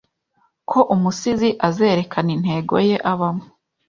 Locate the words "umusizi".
0.95-1.49